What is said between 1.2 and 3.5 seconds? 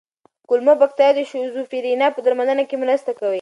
د شیزوفرینیا په درملنه کې مرسته کولی شي.